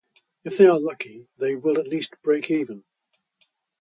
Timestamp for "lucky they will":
0.79-1.77